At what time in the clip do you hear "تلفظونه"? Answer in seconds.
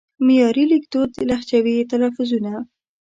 1.91-2.53